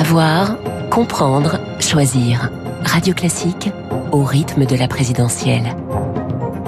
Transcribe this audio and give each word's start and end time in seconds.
Savoir, 0.00 0.56
comprendre, 0.88 1.60
choisir. 1.78 2.50
Radio 2.86 3.12
Classique 3.12 3.68
au 4.12 4.24
rythme 4.24 4.64
de 4.64 4.74
la 4.74 4.88
présidentielle. 4.88 5.76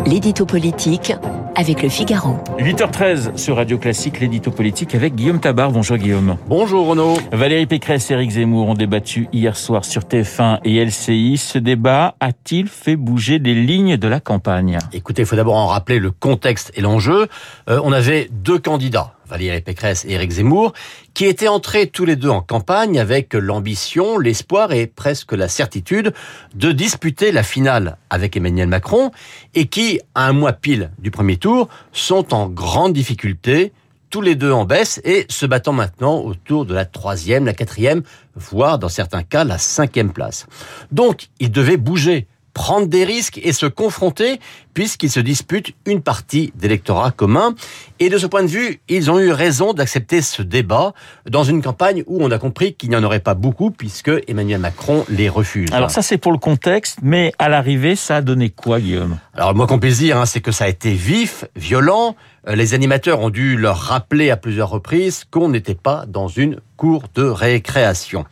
L'édito 0.05 0.45
politique 0.45 1.15
avec 1.55 1.83
le 1.83 1.89
Figaro. 1.89 2.37
8h13 2.59 3.37
sur 3.37 3.57
Radio 3.57 3.79
Classique, 3.79 4.21
l'édito 4.21 4.51
politique 4.51 4.95
avec 4.95 5.15
Guillaume 5.15 5.41
Tabar. 5.41 5.71
Bonjour 5.71 5.97
Guillaume. 5.97 6.37
Bonjour 6.49 6.87
Renaud. 6.87 7.17
Valérie 7.33 7.67
Pécresse 7.67 8.11
et 8.11 8.15
Éric 8.15 8.31
Zemmour 8.31 8.69
ont 8.69 8.75
débattu 8.75 9.29
hier 9.33 9.57
soir 9.57 9.85
sur 9.85 10.03
TF1 10.03 10.61
et 10.65 10.85
LCI. 10.85 11.37
Ce 11.37 11.59
débat 11.59 12.15
a-t-il 12.21 12.69
fait 12.69 12.97
bouger 12.97 13.39
les 13.39 13.55
lignes 13.55 13.97
de 13.97 14.09
la 14.09 14.21
campagne? 14.21 14.79
Écoutez, 14.93 15.23
il 15.23 15.27
faut 15.27 15.37
d'abord 15.37 15.57
en 15.57 15.67
rappeler 15.67 15.99
le 15.99 16.11
contexte 16.11 16.73
et 16.75 16.81
l'enjeu. 16.81 17.29
Euh, 17.69 17.81
on 17.85 17.93
avait 17.93 18.29
deux 18.31 18.59
candidats 18.59 19.15
Valérie 19.33 19.63
Pécresse 19.63 20.05
et 20.05 20.13
Éric 20.13 20.31
Zemmour, 20.31 20.75
qui 21.15 21.25
étaient 21.25 21.49
entrés 21.49 21.87
tous 21.87 22.05
les 22.05 22.17
deux 22.17 22.29
en 22.29 22.43
campagne 22.43 22.99
avec 23.01 23.33
l'ambition, 23.33 24.19
l'espoir 24.19 24.73
et 24.73 24.87
presque 24.87 25.33
la 25.33 25.49
certitude 25.49 26.13
de 26.55 26.71
disputer 26.71 27.33
la 27.33 27.43
finale 27.43 27.97
avec 28.11 28.37
Emmanuel 28.37 28.69
Macron 28.69 29.11
et 29.55 29.67
qui, 29.67 30.01
à 30.15 30.29
un 30.29 30.35
mois 30.35 30.53
pile 30.53 30.91
du 30.99 31.11
premier 31.11 31.39
tour, 31.43 31.69
sont 31.93 32.33
en 32.33 32.49
grande 32.49 32.95
difficulté 32.95 33.73
tous 34.09 34.21
les 34.21 34.35
deux 34.35 34.53
en 34.53 34.65
baisse 34.65 35.01
et 35.05 35.27
se 35.29 35.47
battant 35.47 35.73
maintenant 35.73 36.21
autour 36.21 36.67
de 36.67 36.75
la 36.75 36.85
troisième, 36.85 37.47
la 37.47 37.55
quatrième, 37.55 38.03
voire 38.37 38.79
dans 38.79 38.91
certains 38.91 39.23
cas 39.23 39.43
la 39.45 39.59
cinquième 39.59 40.13
place. 40.13 40.47
Donc, 40.93 41.29
ils 41.41 41.51
devaient 41.51 41.79
bouger 41.79 42.27
prendre 42.55 42.87
des 42.87 43.05
risques 43.05 43.41
et 43.43 43.53
se 43.53 43.67
confronter 43.67 44.41
puisqu'ils 44.75 45.11
se 45.11 45.21
disputent 45.21 45.75
une 45.87 46.01
partie 46.03 46.53
d'électorat 46.55 47.11
commun. 47.11 47.55
Et 48.01 48.09
de 48.09 48.19
ce 48.19 48.27
point 48.27 48.43
de 48.43 48.49
vue, 48.49 48.81
ils 48.89 49.11
ont 49.11 49.19
eu 49.19 49.31
raison 49.31 49.75
d'accepter 49.75 50.23
ce 50.23 50.43
débat 50.43 50.95
dans 51.29 51.45
une 51.45 51.63
campagne 51.63 52.03
où 52.07 52.23
on 52.23 52.31
a 52.31 52.39
compris 52.39 52.75
qu'il 52.75 52.91
n'y 52.91 52.97
en 52.97 53.05
aurait 53.05 53.21
pas 53.21 53.35
beaucoup 53.35 53.71
puisque 53.71 54.11
Emmanuel 54.29 54.61
Macron 54.61 55.05
les 55.09 55.29
refuse. 55.29 55.69
Alors 55.73 55.91
ça 55.91 56.03
c'est 56.03 56.19
pour 56.19 56.33
le 56.33 56.39
contexte, 56.39 56.99
mais 57.03 57.33
à 57.39 57.49
l'arrivée 57.49 57.97
ça 57.97 58.17
a 58.17 58.21
donné 58.23 58.51
quoi 58.51 58.81
Guillaume? 58.81 59.19
Alors 59.35 59.55
moi 59.55 59.67
qu'on 59.67 59.79
puisse 59.79 59.99
dire, 59.99 60.17
hein, 60.17 60.27
c'est 60.27 60.41
que 60.41 60.53
ça 60.53 60.65
a 60.65 60.69
été 60.69 60.93
vif, 60.93 61.45
violent, 61.57 62.17
euh, 62.49 62.57
les 62.57 62.75
animateurs 62.75 63.21
ont 63.21 63.31
dû 63.31 63.57
leur 63.57 63.79
rappeler 63.79 64.31
à 64.31 64.37
plusieurs 64.37 64.71
reprises 64.71 65.25
qu'on 65.31 65.49
n'était 65.49 65.75
pas 65.75 66.05
dans 66.07 66.29
une 66.29 66.61
cour 66.83 67.05
de 67.15 67.23
récréation. 67.23 68.25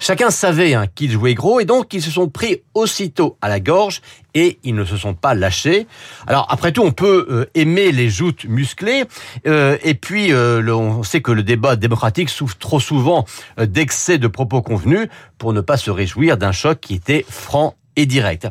Chacun 0.00 0.30
savait 0.30 0.74
hein, 0.74 0.86
qu'ils 0.92 1.12
jouaient 1.12 1.34
gros 1.34 1.60
et 1.60 1.64
donc 1.64 1.94
ils 1.94 2.02
se 2.02 2.10
sont 2.10 2.28
pris 2.28 2.60
aussitôt 2.74 3.36
à 3.40 3.48
la 3.48 3.60
gorge 3.60 4.02
et 4.34 4.58
ils 4.64 4.74
ne 4.74 4.84
se 4.84 4.96
sont 4.96 5.14
pas 5.14 5.36
lâchés. 5.36 5.86
Alors 6.26 6.48
après 6.50 6.72
tout, 6.72 6.82
on 6.82 6.90
peut 6.90 7.28
euh, 7.30 7.44
aimer 7.54 7.92
les 7.92 8.10
joutes 8.10 8.44
musclées 8.44 9.04
euh, 9.46 9.78
et 9.84 9.94
puis 9.94 10.34
on 10.34 11.04
sait 11.04 11.20
que 11.20 11.30
le 11.30 11.44
débat 11.44 11.76
démocratique 11.76 12.28
souffre 12.28 12.58
trop 12.58 12.80
souvent 12.80 13.24
d'excès 13.56 14.18
de 14.18 14.26
propos 14.26 14.62
convenus 14.62 15.06
pour 15.38 15.52
ne 15.52 15.60
pas 15.60 15.76
se 15.76 15.92
réjouir 15.92 16.36
d'un 16.36 16.50
choc 16.50 16.80
qui 16.80 16.94
était 16.94 17.24
franc 17.28 17.76
et 17.94 18.06
direct. 18.06 18.48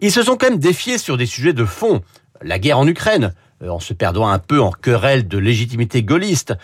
Ils 0.00 0.10
se 0.10 0.22
sont 0.22 0.38
quand 0.38 0.48
même 0.48 0.58
défiés 0.58 0.96
sur 0.96 1.18
des 1.18 1.26
sujets 1.26 1.52
de 1.52 1.66
fond. 1.66 2.00
La 2.40 2.58
guerre 2.58 2.78
en 2.78 2.86
Ukraine, 2.86 3.24
euh, 3.24 3.30
en 3.66 3.80
se 3.80 3.94
perdant 3.94 4.28
un 4.28 4.38
peu 4.38 4.60
en 4.60 4.70
querelle 4.70 5.28
de 5.28 5.38
légitimité 5.38 6.02
gaulliste, 6.02 6.54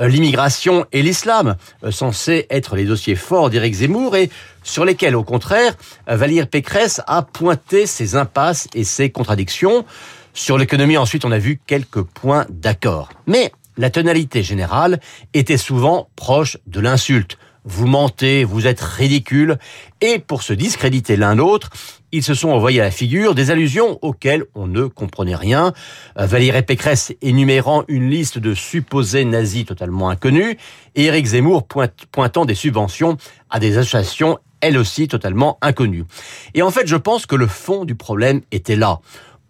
euh, 0.00 0.08
l'immigration 0.08 0.86
et 0.92 1.02
l'islam, 1.02 1.56
euh, 1.84 1.90
censés 1.90 2.46
être 2.50 2.76
les 2.76 2.84
dossiers 2.84 3.14
forts 3.14 3.50
d'Éric 3.50 3.74
Zemmour 3.74 4.16
et 4.16 4.30
sur 4.62 4.84
lesquels, 4.84 5.16
au 5.16 5.24
contraire, 5.24 5.74
Valérie 6.06 6.46
Pécresse 6.46 7.00
a 7.06 7.22
pointé 7.22 7.86
ses 7.86 8.16
impasses 8.16 8.68
et 8.74 8.84
ses 8.84 9.10
contradictions. 9.10 9.84
Sur 10.34 10.56
l'économie, 10.56 10.96
ensuite, 10.96 11.24
on 11.24 11.32
a 11.32 11.38
vu 11.38 11.60
quelques 11.66 12.02
points 12.02 12.46
d'accord. 12.48 13.08
Mais 13.26 13.52
la 13.76 13.90
tonalité 13.90 14.42
générale 14.42 15.00
était 15.34 15.56
souvent 15.56 16.08
proche 16.16 16.58
de 16.66 16.80
l'insulte 16.80 17.38
vous 17.64 17.86
mentez, 17.86 18.44
vous 18.44 18.66
êtes 18.66 18.80
ridicule. 18.80 19.58
Et 20.00 20.18
pour 20.18 20.42
se 20.42 20.52
discréditer 20.52 21.16
l'un 21.16 21.34
l'autre, 21.34 21.70
ils 22.10 22.22
se 22.22 22.34
sont 22.34 22.50
envoyés 22.50 22.80
à 22.80 22.84
la 22.84 22.90
figure 22.90 23.34
des 23.34 23.50
allusions 23.50 23.98
auxquelles 24.02 24.44
on 24.54 24.66
ne 24.66 24.84
comprenait 24.84 25.36
rien. 25.36 25.72
Euh, 26.18 26.26
Valérie 26.26 26.62
Pécresse 26.62 27.14
énumérant 27.22 27.84
une 27.88 28.10
liste 28.10 28.38
de 28.38 28.54
supposés 28.54 29.24
nazis 29.24 29.64
totalement 29.64 30.10
inconnus 30.10 30.56
et 30.94 31.04
Éric 31.04 31.26
Zemmour 31.26 31.66
pointant 32.10 32.44
des 32.44 32.54
subventions 32.54 33.16
à 33.50 33.60
des 33.60 33.78
associations 33.78 34.38
elles 34.62 34.78
aussi 34.78 35.08
totalement 35.08 35.58
inconnues. 35.60 36.04
Et 36.54 36.62
en 36.62 36.70
fait, 36.70 36.86
je 36.86 36.96
pense 36.96 37.26
que 37.26 37.34
le 37.34 37.48
fond 37.48 37.84
du 37.84 37.96
problème 37.96 38.42
était 38.52 38.76
là. 38.76 39.00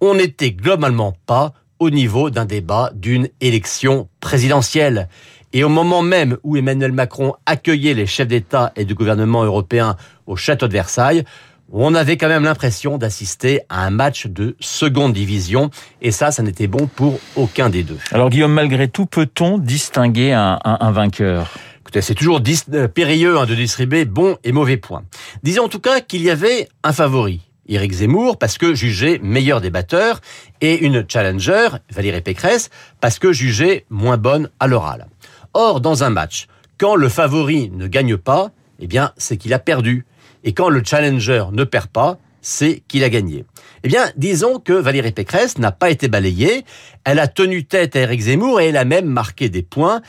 On 0.00 0.14
n'était 0.14 0.52
globalement 0.52 1.14
pas 1.26 1.52
au 1.78 1.90
niveau 1.90 2.30
d'un 2.30 2.46
débat 2.46 2.90
d'une 2.94 3.28
élection 3.40 4.08
présidentielle. 4.20 5.08
Et 5.52 5.64
au 5.64 5.68
moment 5.68 6.02
même 6.02 6.38
où 6.42 6.56
Emmanuel 6.56 6.92
Macron 6.92 7.34
accueillait 7.44 7.94
les 7.94 8.06
chefs 8.06 8.28
d'État 8.28 8.72
et 8.76 8.84
de 8.84 8.94
gouvernement 8.94 9.44
européens 9.44 9.96
au 10.26 10.36
château 10.36 10.66
de 10.66 10.72
Versailles, 10.72 11.24
on 11.72 11.94
avait 11.94 12.16
quand 12.16 12.28
même 12.28 12.44
l'impression 12.44 12.98
d'assister 12.98 13.60
à 13.68 13.84
un 13.84 13.90
match 13.90 14.26
de 14.26 14.56
seconde 14.60 15.14
division. 15.14 15.70
Et 16.02 16.10
ça, 16.10 16.30
ça 16.30 16.42
n'était 16.42 16.66
bon 16.66 16.86
pour 16.86 17.18
aucun 17.36 17.70
des 17.70 17.82
deux. 17.82 17.98
Alors 18.12 18.30
Guillaume, 18.30 18.52
malgré 18.52 18.88
tout, 18.88 19.06
peut-on 19.06 19.58
distinguer 19.58 20.32
un, 20.32 20.58
un, 20.64 20.90
vainqueur? 20.92 21.50
Écoutez, 21.80 22.02
c'est 22.02 22.14
toujours 22.14 22.40
euh, 22.72 22.88
périlleux 22.88 23.38
hein, 23.38 23.46
de 23.46 23.54
distribuer 23.54 24.04
bons 24.04 24.36
et 24.44 24.52
mauvais 24.52 24.76
points. 24.76 25.04
Disons 25.42 25.64
en 25.64 25.68
tout 25.68 25.80
cas 25.80 26.00
qu'il 26.00 26.22
y 26.22 26.30
avait 26.30 26.68
un 26.84 26.92
favori. 26.92 27.40
Éric 27.68 27.92
Zemmour 27.92 28.38
parce 28.38 28.58
que 28.58 28.74
jugé 28.74 29.18
meilleur 29.22 29.60
débatteur 29.60 30.20
et 30.60 30.84
une 30.84 31.04
challenger, 31.08 31.68
Valérie 31.90 32.20
Pécresse, 32.20 32.70
parce 33.00 33.18
que 33.18 33.32
jugée 33.32 33.86
moins 33.88 34.18
bonne 34.18 34.50
à 34.60 34.66
l'oral. 34.66 35.06
Or, 35.54 35.80
dans 35.80 36.04
un 36.04 36.10
match, 36.10 36.46
quand 36.78 36.96
le 36.96 37.08
favori 37.08 37.70
ne 37.74 37.86
gagne 37.86 38.16
pas, 38.16 38.50
eh 38.80 38.86
bien, 38.86 39.12
c'est 39.16 39.36
qu'il 39.36 39.52
a 39.52 39.58
perdu. 39.58 40.06
Et 40.44 40.52
quand 40.52 40.68
le 40.68 40.82
challenger 40.84 41.44
ne 41.52 41.64
perd 41.64 41.88
pas, 41.88 42.18
c'est 42.40 42.82
qu'il 42.88 43.04
a 43.04 43.08
gagné. 43.08 43.44
Eh 43.84 43.88
bien, 43.88 44.04
disons 44.16 44.58
que 44.58 44.72
Valérie 44.72 45.12
Pécresse 45.12 45.58
n'a 45.58 45.72
pas 45.72 45.90
été 45.90 46.08
balayée, 46.08 46.64
elle 47.04 47.18
a 47.18 47.28
tenu 47.28 47.64
tête 47.64 47.96
à 47.96 48.00
Éric 48.00 48.22
Zemmour 48.22 48.60
et 48.60 48.68
elle 48.68 48.76
a 48.76 48.84
même 48.84 49.06
marqué 49.06 49.48
des 49.48 49.62
points. 49.62 50.02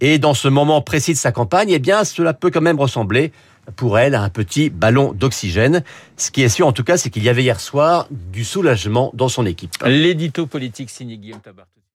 Et 0.00 0.18
dans 0.18 0.34
ce 0.34 0.48
moment 0.48 0.80
précis 0.82 1.12
de 1.12 1.18
sa 1.18 1.32
campagne, 1.32 1.70
eh 1.70 1.78
bien, 1.78 2.04
cela 2.04 2.34
peut 2.34 2.50
quand 2.50 2.60
même 2.60 2.78
ressembler 2.78 3.32
pour 3.76 3.98
elle 3.98 4.14
à 4.14 4.22
un 4.22 4.30
petit 4.30 4.70
ballon 4.70 5.12
d'oxygène. 5.12 5.82
Ce 6.16 6.30
qui 6.30 6.42
est 6.42 6.48
sûr 6.48 6.66
en 6.66 6.72
tout 6.72 6.84
cas, 6.84 6.96
c'est 6.96 7.10
qu'il 7.10 7.22
y 7.22 7.28
avait 7.28 7.42
hier 7.42 7.60
soir 7.60 8.06
du 8.10 8.44
soulagement 8.44 9.10
dans 9.14 9.28
son 9.28 9.46
équipe. 9.46 9.72
L'édito 9.84 10.46
politique 10.46 10.90
Guillaume. 11.00 11.40